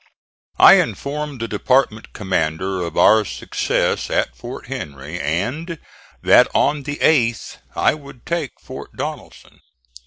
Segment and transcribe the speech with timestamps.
[0.57, 5.77] I informed the department commander of our success at Fort Henry and
[6.23, 9.59] that on the 8th I would take Fort Donelson.